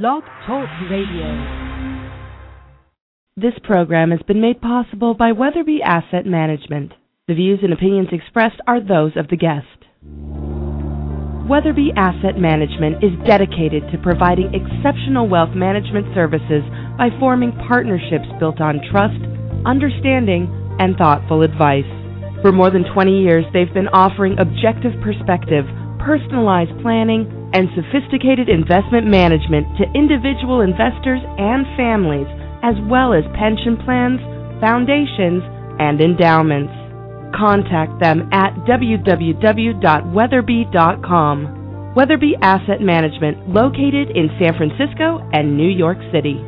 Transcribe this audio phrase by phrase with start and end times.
[0.00, 1.28] Blog Talk Radio.
[3.36, 6.92] This program has been made possible by Wetherby Asset Management.
[7.28, 9.68] The views and opinions expressed are those of the guest.
[11.46, 16.64] Wetherby Asset Management is dedicated to providing exceptional wealth management services
[16.96, 19.20] by forming partnerships built on trust,
[19.66, 20.48] understanding,
[20.80, 21.84] and thoughtful advice.
[22.40, 25.66] For more than 20 years, they've been offering objective perspective,
[26.00, 32.26] personalized planning, and sophisticated investment management to individual investors and families,
[32.62, 34.20] as well as pension plans,
[34.60, 35.42] foundations,
[35.78, 36.72] and endowments.
[37.36, 41.58] Contact them at www.wetherby.com.
[41.94, 46.40] Wetherby Asset Management, located in San Francisco and New York City.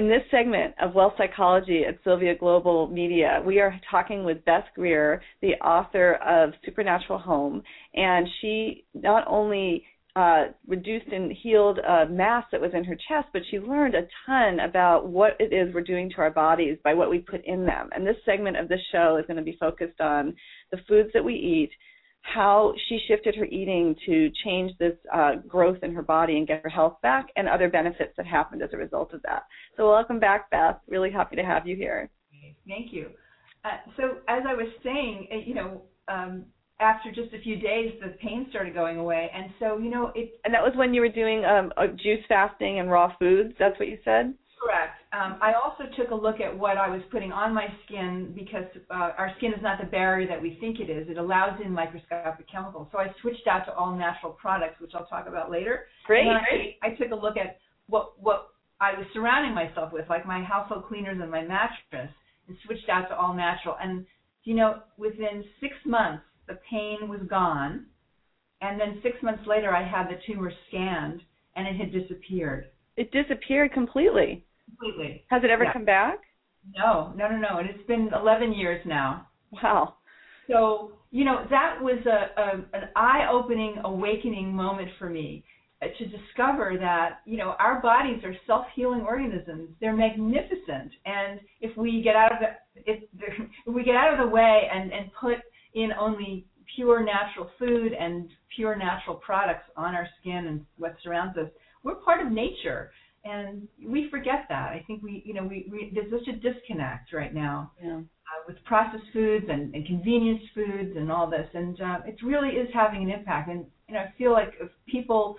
[0.00, 4.64] In this segment of Wealth Psychology at Sylvia Global Media, we are talking with Beth
[4.74, 9.84] Greer, the author of Supernatural Home, and she not only
[10.16, 14.08] uh, reduced and healed a mass that was in her chest, but she learned a
[14.24, 17.66] ton about what it is we're doing to our bodies by what we put in
[17.66, 17.90] them.
[17.92, 20.34] And this segment of the show is going to be focused on
[20.72, 21.70] the foods that we eat
[22.22, 26.62] how she shifted her eating to change this uh, growth in her body and get
[26.62, 29.44] her health back, and other benefits that happened as a result of that.
[29.76, 30.76] So, welcome back, Beth.
[30.88, 32.08] Really happy to have you here.
[32.68, 33.10] Thank you.
[33.64, 36.44] Uh, so, as I was saying, uh, you know, um,
[36.80, 40.40] after just a few days, the pain started going away, and so you know it.
[40.44, 43.54] And that was when you were doing um, juice fasting and raw foods.
[43.58, 44.34] That's what you said.
[44.62, 44.99] Correct.
[45.12, 48.64] Um, I also took a look at what I was putting on my skin because
[48.90, 51.08] uh, our skin is not the barrier that we think it is.
[51.08, 52.86] It allows in microscopic chemicals.
[52.92, 55.86] So I switched out to all natural products, which I'll talk about later.
[56.06, 56.28] Great.
[56.28, 57.58] I, I took a look at
[57.88, 62.14] what what I was surrounding myself with, like my household cleaners and my mattress,
[62.46, 63.74] and switched out to all natural.
[63.82, 64.06] And
[64.44, 67.86] you know, within six months, the pain was gone,
[68.60, 71.20] and then six months later, I had the tumor scanned,
[71.56, 72.66] and it had disappeared.
[72.96, 75.24] It disappeared completely completely.
[75.28, 75.72] Has it ever yeah.
[75.72, 76.20] come back?
[76.76, 77.58] No, no, no, no.
[77.58, 79.28] And it's been 11 years now.
[79.50, 79.96] Wow.
[80.48, 85.44] So you know that was a, a an eye-opening, awakening moment for me
[85.82, 89.70] uh, to discover that you know our bodies are self-healing organisms.
[89.80, 93.02] They're magnificent, and if we get out of the if,
[93.66, 95.36] if we get out of the way and and put
[95.74, 101.36] in only pure natural food and pure natural products on our skin and what surrounds
[101.36, 101.48] us,
[101.82, 102.90] we're part of nature
[103.24, 104.68] and we forget that.
[104.68, 107.96] I think we, you know, we, we there's such a disconnect right now yeah.
[107.98, 112.50] uh, with processed foods and, and convenience foods and all this, and uh, it really
[112.50, 113.50] is having an impact.
[113.50, 115.36] And you know, I feel like if people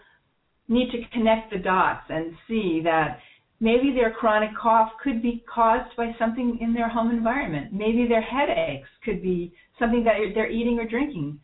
[0.67, 3.19] need to connect the dots and see that
[3.59, 7.71] maybe their chronic cough could be caused by something in their home environment.
[7.71, 11.39] Maybe their headaches could be something that they're eating or drinking.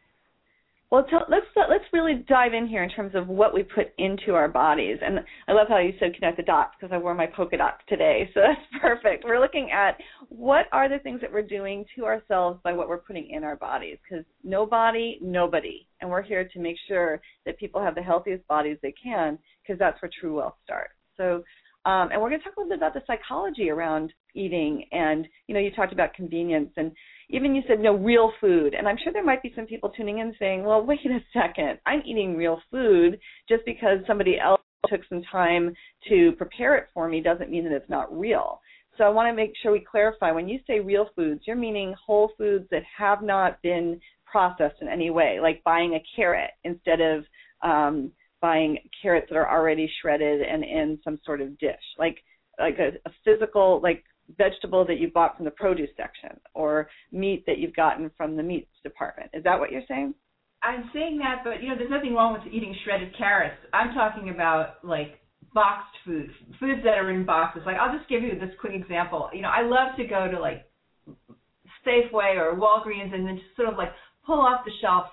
[0.90, 4.36] Well, let's uh, let's really dive in here in terms of what we put into
[4.36, 4.98] our bodies.
[5.02, 7.82] And I love how you said connect the dots because I wore my polka dots
[7.90, 9.26] today, so that's perfect.
[9.26, 9.98] We're looking at
[10.30, 13.58] what are the things that we're doing to ourselves by what we're putting in our
[13.58, 18.48] bodies because nobody, nobody, and we're here to make sure that people have the healthiest
[18.48, 20.94] bodies they can because that's where true wealth starts.
[21.18, 21.44] So.
[21.88, 25.26] Um, and we're going to talk a little bit about the psychology around eating, and
[25.48, 26.92] you know, you talked about convenience, and
[27.30, 28.74] even you said no real food.
[28.74, 31.80] And i'm sure there might be some people tuning in saying well wait a second
[31.86, 33.18] i'm eating real food.
[33.48, 35.74] Just because somebody else took some time
[36.10, 38.60] to prepare it for me doesn't mean that it's not real.
[38.98, 41.96] So i want to make sure we clarify when you say real foods you're meaning
[42.06, 47.00] whole foods that have not been processed in any way like buying a carrot instead
[47.00, 47.24] of
[47.64, 48.12] um
[48.42, 52.18] buying carrots that are already shredded and in some sort of dish like
[52.60, 54.04] like a, a physical like
[54.38, 58.44] vegetable that you bought from the produce section or meat that you've gotten from the
[58.44, 59.30] meats department.
[59.34, 60.14] Is that what you're saying?
[60.64, 63.58] I'm saying that, but you know, there's nothing wrong with eating shredded carrots.
[63.74, 65.20] I'm talking about like
[65.54, 67.62] boxed foods, foods that are in boxes.
[67.66, 69.30] Like I'll just give you this quick example.
[69.34, 70.66] You know, I love to go to like
[71.86, 73.92] Safeway or Walgreens and then just sort of like
[74.26, 75.06] pull off the shelf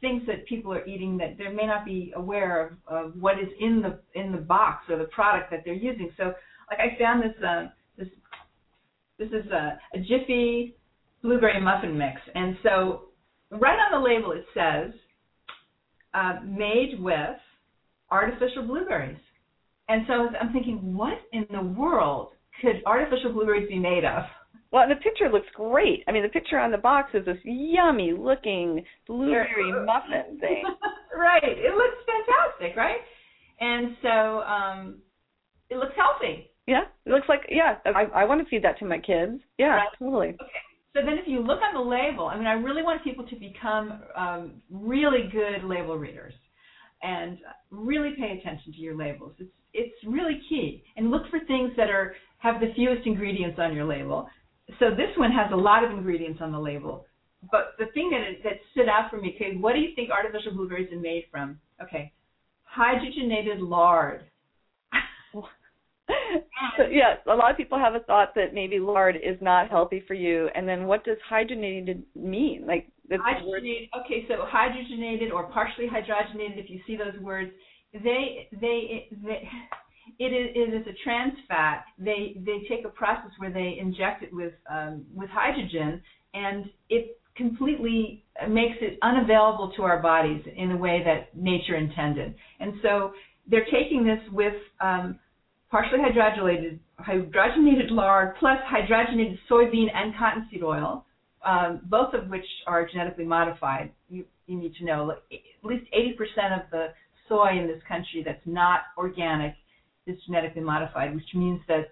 [0.00, 3.48] things that people are eating that they may not be aware of, of what is
[3.60, 6.10] in the in the box or the product that they're using.
[6.16, 6.32] So,
[6.70, 7.68] like I found this uh,
[7.98, 8.08] this
[9.18, 10.76] this is a, a Jiffy
[11.22, 12.20] blueberry muffin mix.
[12.34, 13.06] And so
[13.50, 14.92] right on the label it says
[16.14, 17.36] uh, made with
[18.10, 19.18] artificial blueberries.
[19.88, 22.30] And so I'm thinking, what in the world
[22.60, 24.24] could artificial blueberries be made of?
[24.72, 26.04] Well, the picture looks great.
[26.08, 30.64] I mean, the picture on the box is this yummy looking blueberry muffin thing.
[31.16, 31.42] right.
[31.42, 33.00] It looks fantastic, right?
[33.60, 34.98] And so um
[35.70, 36.50] it looks healthy.
[36.66, 37.76] Yeah, it looks like yeah.
[37.86, 39.40] I I want to feed that to my kids.
[39.58, 39.88] Yeah, right.
[39.98, 40.28] totally.
[40.28, 40.62] Okay.
[40.96, 43.36] So then, if you look on the label, I mean, I really want people to
[43.36, 46.32] become um, really good label readers
[47.02, 47.36] and
[47.70, 49.34] really pay attention to your labels.
[49.38, 50.82] It's it's really key.
[50.96, 54.26] And look for things that are have the fewest ingredients on your label.
[54.78, 57.06] So this one has a lot of ingredients on the label.
[57.50, 60.52] But the thing that that stood out for me, okay, what do you think artificial
[60.52, 61.58] blueberries are made from?
[61.82, 62.12] Okay,
[62.76, 64.24] hydrogenated lard.
[66.76, 70.02] so, yeah, a lot of people have a thought that maybe lard is not healthy
[70.08, 72.64] for you, and then what does hydrogenated mean?
[72.66, 73.88] Like hydrogenated.
[74.04, 77.50] Okay, so hydrogenated or partially hydrogenated, if you see those words,
[77.92, 79.48] they they they.
[80.18, 81.84] It is, it is a trans fat.
[81.98, 86.00] They they take a process where they inject it with um, with hydrogen,
[86.34, 92.34] and it completely makes it unavailable to our bodies in the way that nature intended.
[92.60, 93.12] And so
[93.48, 95.18] they're taking this with um,
[95.70, 101.04] partially hydrogenated hydrogenated lard plus hydrogenated soybean and cottonseed oil,
[101.44, 103.92] um, both of which are genetically modified.
[104.08, 105.18] You, you need to know at
[105.62, 106.86] least 80% of the
[107.28, 109.54] soy in this country that's not organic
[110.06, 111.88] is genetically modified, which means that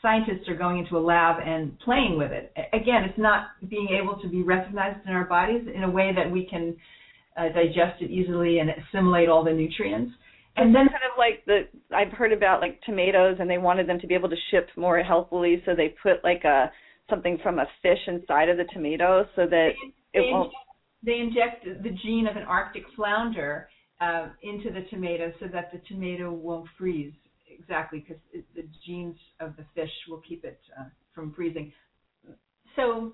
[0.00, 2.52] scientists are going into a lab and playing with it.
[2.72, 6.30] Again, it's not being able to be recognized in our bodies in a way that
[6.30, 6.76] we can
[7.36, 10.12] uh, digest it easily and assimilate all the nutrients.
[10.56, 14.00] And then kind of like the I've heard about like tomatoes and they wanted them
[14.00, 16.72] to be able to ship more healthfully, so they put like a
[17.08, 19.70] something from a fish inside of the tomato so that
[20.12, 20.52] they, it won't.
[21.04, 23.68] They inject the gene of an Arctic flounder
[24.00, 27.12] uh, into the tomato so that the tomato won't freeze
[27.68, 28.22] exactly because
[28.54, 30.84] the genes of the fish will keep it uh,
[31.14, 31.72] from freezing.
[32.76, 33.12] So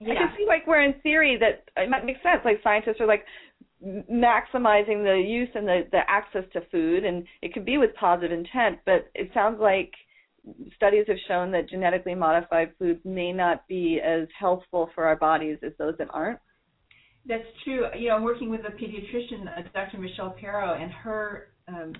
[0.00, 0.12] yeah.
[0.12, 2.42] I can see like where in theory that it might make sense.
[2.44, 3.24] Like scientists are like,
[3.84, 8.30] maximizing the use and the, the access to food, and it could be with positive
[8.30, 9.92] intent, but it sounds like
[10.76, 15.58] studies have shown that genetically modified foods may not be as healthful for our bodies
[15.64, 16.38] as those that aren't.
[17.26, 17.86] That's true.
[17.96, 19.98] You know, I'm working with a pediatrician, uh, Dr.
[19.98, 21.92] Michelle Perro, and her um,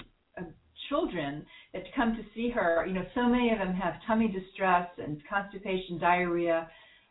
[0.92, 2.84] children that come to see her.
[2.86, 6.68] You know, so many of them have tummy distress and constipation, diarrhea,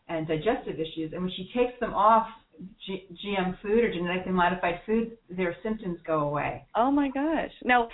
[0.07, 1.12] and digestive issues.
[1.13, 2.28] And when she takes them off
[2.86, 6.63] G- GM food or genetically modified food, their symptoms go away.
[6.75, 7.51] Oh my gosh!
[7.63, 7.89] Now,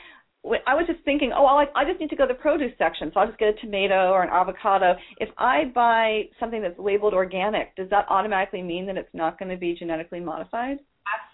[0.65, 3.11] I was just thinking, oh, I, I just need to go to the produce section,
[3.13, 4.95] so I'll just get a tomato or an avocado.
[5.19, 9.51] If I buy something that's labeled organic, does that automatically mean that it's not going
[9.51, 10.79] to be genetically modified?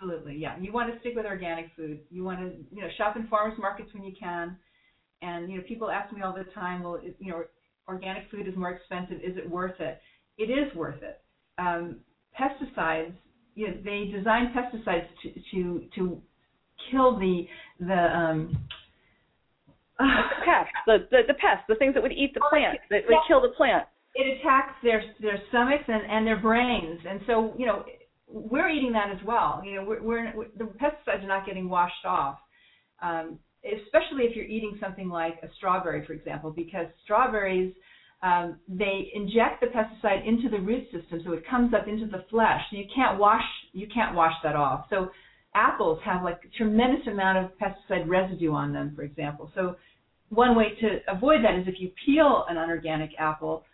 [0.04, 0.58] Absolutely, yeah.
[0.60, 2.00] You want to stick with organic food.
[2.10, 4.58] You want to, you know, shop in farmers markets when you can.
[5.22, 7.44] And you know, people ask me all the time, well, you know,
[7.88, 9.18] organic food is more expensive.
[9.24, 10.00] Is it worth it?
[10.38, 11.22] It is worth it.
[11.58, 11.98] Um,
[12.38, 13.14] pesticides,
[13.56, 16.22] you know, they design pesticides to to to
[16.92, 17.48] kill the
[17.80, 18.58] the um
[20.00, 20.06] the
[20.44, 23.42] pests, the, the the pests, the things that would eat the plant, that would kill
[23.42, 23.88] the plant.
[24.16, 27.86] It attacks their their stomachs and and their brains, and so you know
[28.34, 29.62] we're eating that as well.
[29.64, 32.40] You know, we're, we're, the pesticides are not getting washed off,
[33.02, 37.74] um, especially if you're eating something like a strawberry, for example, because strawberries
[38.24, 42.24] um, they inject the pesticide into the root system, so it comes up into the
[42.30, 42.62] flesh.
[42.72, 43.44] So you can't wash
[43.74, 44.86] you can't wash that off.
[44.90, 45.10] So
[45.54, 49.52] apples have like a tremendous amount of pesticide residue on them, for example.
[49.54, 49.76] So
[50.30, 53.66] one way to avoid that is if you peel an unorganic apple,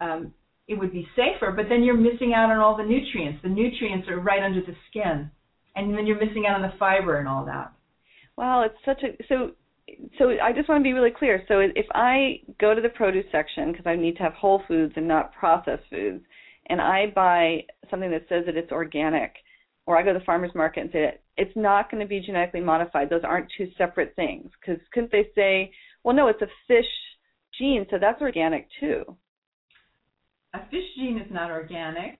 [0.00, 0.32] um,
[0.70, 3.40] it would be safer, but then you're missing out on all the nutrients.
[3.42, 5.28] The nutrients are right under the skin,
[5.74, 7.72] and then you're missing out on the fiber and all that.
[8.36, 9.50] Wow, it's such a so
[10.16, 11.42] so I just want to be really clear.
[11.48, 14.92] So if I go to the produce section because I need to have whole foods
[14.94, 16.22] and not processed foods,
[16.68, 19.34] and I buy something that says that it's organic,
[19.86, 22.20] or I go to the farmers market and say that it's not going to be
[22.20, 23.10] genetically modified.
[23.10, 24.52] Those aren't two separate things.
[24.60, 25.72] Because couldn't they say,
[26.04, 26.86] well, no, it's a fish
[27.58, 29.16] gene, so that's organic too?
[30.54, 32.18] A fish gene is not organic.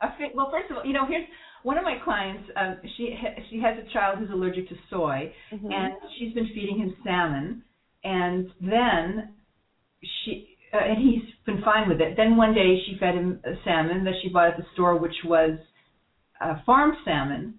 [0.00, 1.26] A fi- well, first of all, you know, here's
[1.62, 5.32] one of my clients, um, she ha- she has a child who's allergic to soy,
[5.52, 5.70] mm-hmm.
[5.70, 7.62] and she's been feeding him salmon,
[8.02, 9.34] and then
[10.24, 12.16] she uh, and he's been fine with it.
[12.16, 15.14] Then one day she fed him a salmon that she bought at the store, which
[15.24, 15.58] was
[16.40, 17.54] uh, farm salmon,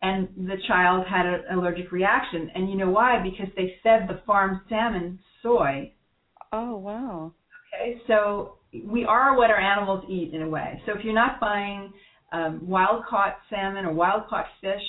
[0.00, 2.50] and the child had an allergic reaction.
[2.54, 3.22] And you know why?
[3.22, 5.92] Because they fed the farm salmon soy.
[6.52, 7.32] Oh wow.
[7.74, 8.54] Okay, so
[8.84, 10.80] we are what our animals eat in a way.
[10.86, 11.92] So if you're not buying
[12.32, 14.82] um, wild caught salmon or wild caught fish.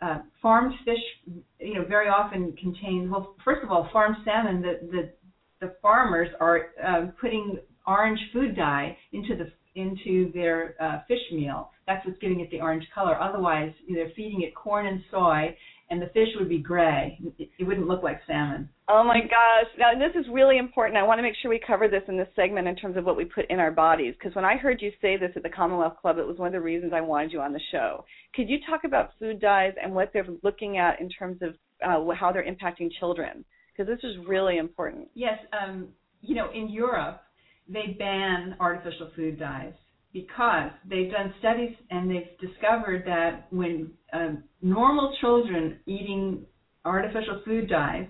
[0.00, 3.10] Uh, farmed fish, you know, very often contain.
[3.10, 4.62] Well, first of all, farmed salmon.
[4.62, 5.12] The the
[5.60, 11.70] the farmers are uh, putting orange food dye into the into their uh, fish meal.
[11.88, 13.20] That's what's giving it the orange color.
[13.20, 15.56] Otherwise, they're feeding it corn and soy,
[15.90, 17.18] and the fish would be gray.
[17.38, 18.68] It, wouldn't look like salmon.
[18.88, 19.70] Oh my gosh!
[19.78, 20.98] Now this is really important.
[20.98, 23.16] I want to make sure we cover this in this segment in terms of what
[23.16, 24.14] we put in our bodies.
[24.18, 26.52] Because when I heard you say this at the Commonwealth Club, it was one of
[26.52, 28.04] the reasons I wanted you on the show.
[28.34, 32.12] Could you talk about food dyes and what they're looking at in terms of uh,
[32.14, 33.44] how they're impacting children?
[33.76, 35.08] Because this is really important.
[35.14, 35.38] Yes.
[35.52, 35.88] Um,
[36.20, 37.22] you know, in Europe,
[37.68, 39.72] they ban artificial food dyes
[40.12, 46.44] because they've done studies and they've discovered that when um, normal children eating
[46.84, 48.06] artificial food dyes,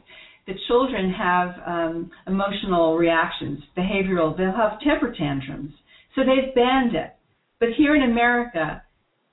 [0.46, 5.72] the children have um, emotional reactions, behavioral, they'll have temper tantrums.
[6.14, 7.14] So they've banned it.
[7.60, 8.82] But here in America,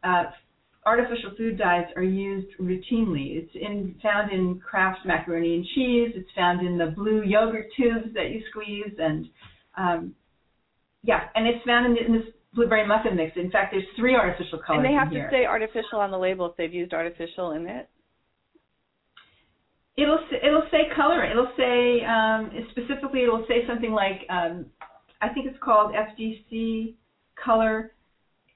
[0.03, 0.24] uh,
[0.86, 3.38] artificial food dyes are used routinely.
[3.38, 6.12] It's in, found in Kraft macaroni and cheese.
[6.15, 9.27] It's found in the blue yogurt tubes that you squeeze, and
[9.77, 10.15] um,
[11.03, 13.35] yeah, and it's found in, in this blueberry muffin mix.
[13.35, 14.83] In fact, there's three artificial colors.
[14.83, 15.29] And they have to here.
[15.31, 17.89] say artificial on the label if they've used artificial in it.
[19.97, 21.24] It'll it'll say color.
[21.24, 23.24] It'll say um, specifically.
[23.24, 24.65] It'll say something like um,
[25.21, 26.95] I think it's called FDC
[27.41, 27.91] color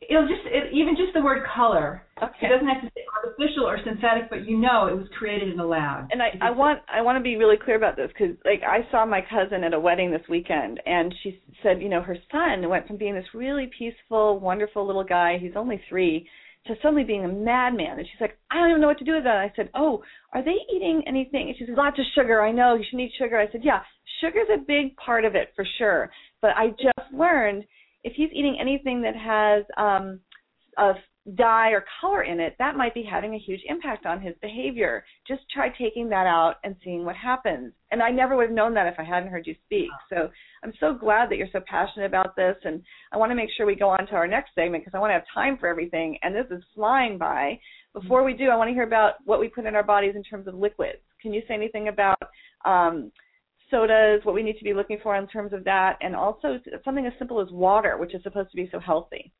[0.08, 2.04] it'll just it, even just the word color.
[2.22, 2.48] Okay.
[2.48, 5.60] It doesn't have to say artificial or synthetic, but you know it was created in
[5.60, 6.08] a lab.
[6.12, 8.90] And I I want I want to be really clear about this because like I
[8.92, 12.68] saw my cousin at a wedding this weekend, and she said you know her son
[12.70, 15.38] went from being this really peaceful, wonderful little guy.
[15.40, 16.28] He's only three.
[16.68, 19.14] To suddenly being a madman, and she's like, I don't even know what to do
[19.14, 19.38] with that.
[19.38, 21.48] And I said, Oh, are they eating anything?
[21.48, 22.42] And she says, Lots of sugar.
[22.42, 23.40] I know you should eat sugar.
[23.40, 23.80] I said, Yeah,
[24.20, 26.12] sugar's a big part of it for sure.
[26.42, 27.64] But I just learned
[28.04, 30.20] if he's eating anything that has um,
[30.78, 30.94] a
[31.36, 35.04] dye or color in it, that might be having a huge impact on his behavior.
[35.28, 37.74] Just try taking that out and seeing what happens.
[37.92, 39.90] And I never would have known that if I hadn't heard you speak.
[40.10, 40.30] So
[40.64, 42.56] I'm so glad that you're so passionate about this.
[42.64, 42.82] And
[43.12, 45.12] I want to make sure we go on to our next segment because I want
[45.12, 46.18] to have time for everything.
[46.22, 47.60] And this is flying by.
[47.94, 50.24] Before we do, I want to hear about what we put in our bodies in
[50.24, 51.00] terms of liquids.
[51.22, 52.22] Can you say anything about
[52.66, 53.12] um,
[53.70, 57.06] sodas, what we need to be looking for in terms of that, and also something
[57.06, 59.32] as simple as water, which is supposed to be so healthy.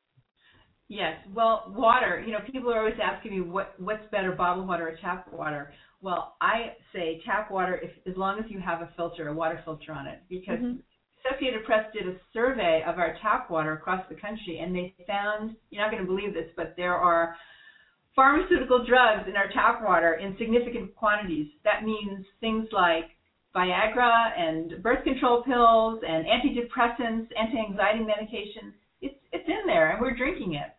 [0.90, 2.22] Yes, well, water.
[2.26, 5.72] You know, people are always asking me what what's better, bottled water or tap water.
[6.02, 9.62] Well, I say tap water if as long as you have a filter, a water
[9.64, 10.80] filter on it, because mm-hmm.
[11.24, 15.56] Associated Press did a survey of our tap water across the country, and they found
[15.70, 17.36] you're not going to believe this, but there are
[18.16, 21.48] pharmaceutical drugs in our tap water in significant quantities.
[21.64, 23.06] That means things like
[23.56, 28.74] Viagra and birth control pills and antidepressants, anti-anxiety medication.
[29.02, 30.74] It's it's in there, and we're drinking it.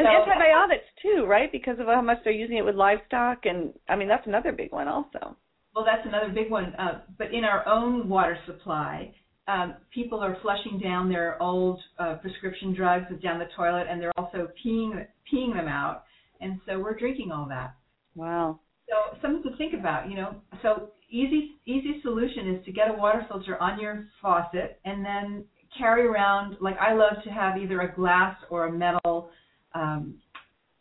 [0.00, 1.50] And so, antibiotics too, right?
[1.52, 4.72] Because of how much they're using it with livestock, and I mean that's another big
[4.72, 5.36] one also.
[5.74, 6.74] Well, that's another big one.
[6.74, 9.14] Uh, but in our own water supply,
[9.46, 14.12] um, people are flushing down their old uh, prescription drugs down the toilet, and they're
[14.16, 16.04] also peeing peeing them out,
[16.40, 17.74] and so we're drinking all that.
[18.14, 18.60] Wow.
[18.88, 20.36] So something to think about, you know.
[20.62, 25.44] So easy easy solution is to get a water filter on your faucet and then
[25.78, 29.30] carry around like I love to have either a glass or a metal
[29.74, 30.14] um,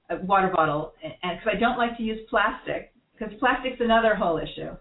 [0.10, 4.38] a water bottle and because I don't like to use plastic because plastic's another whole
[4.38, 4.76] issue.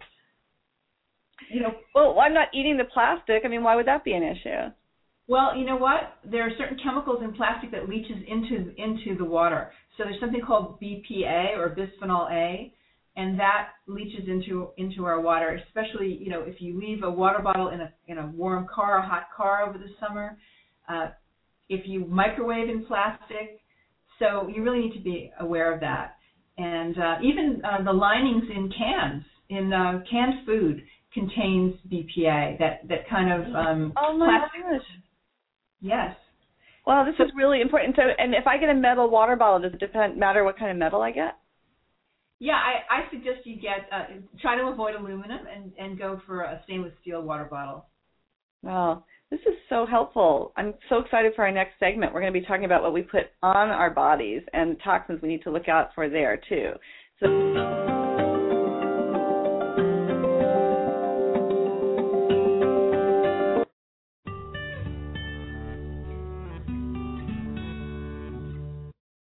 [1.50, 3.42] You know, well, I'm not eating the plastic.
[3.44, 4.72] I mean, why would that be an issue?
[5.28, 6.16] Well, you know what?
[6.24, 9.70] There are certain chemicals in plastic that leaches into into the water.
[9.96, 12.72] So there's something called BPA or bisphenol A,
[13.16, 15.60] and that leaches into into our water.
[15.68, 18.98] Especially, you know, if you leave a water bottle in a in a warm car,
[18.98, 20.38] a hot car over the summer,
[20.88, 21.08] uh,
[21.68, 23.60] if you microwave in plastic,
[24.18, 26.16] so you really need to be aware of that.
[26.56, 30.82] And uh, even uh, the linings in cans, in uh, canned food,
[31.14, 32.58] contains BPA.
[32.58, 34.62] That that kind of um, oh my plastic.
[34.62, 34.88] gosh.
[35.80, 36.16] Yes.
[36.86, 37.94] Wow, this so, is really important.
[37.96, 40.70] So, and if I get a metal water bottle, does it depend matter what kind
[40.70, 41.36] of metal I get?
[42.40, 44.04] Yeah, I, I suggest you get uh,
[44.40, 47.86] try to avoid aluminum and and go for a stainless steel water bottle.
[48.62, 50.52] Wow, this is so helpful.
[50.56, 52.14] I'm so excited for our next segment.
[52.14, 55.20] We're going to be talking about what we put on our bodies and the toxins
[55.22, 56.72] we need to look out for there too.
[57.20, 57.97] So.